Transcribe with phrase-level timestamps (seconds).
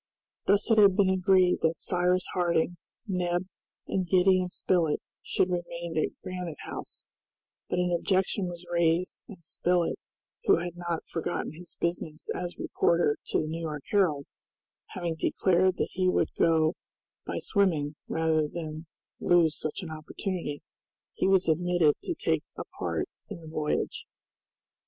[0.47, 3.45] Thus it had been agreed that Cyrus Harding, Neb,
[3.85, 7.03] and Gideon Spilett should remain at Granite House,
[7.69, 9.99] but an objection was raised, and Spilett,
[10.45, 14.25] who had not forgotten his business as reporter to the New York Herald,
[14.95, 16.73] having declared that he would go
[17.27, 18.87] by swimming rather than
[19.19, 20.63] lose such an opportunity,
[21.13, 24.07] he was admitted to take a part in the voyage.